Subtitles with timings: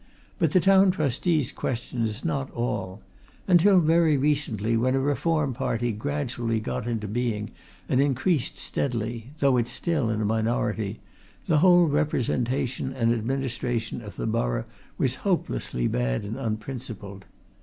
[0.39, 3.03] But the Town Trustees question is not all.
[3.47, 7.51] Until very recently, when a Reform party gradually got into being
[7.87, 11.01] and increased steadily though it's still in a minority
[11.45, 14.65] the whole representation and administration of the borough
[14.97, 17.27] was hopelessly bad and unprincipled.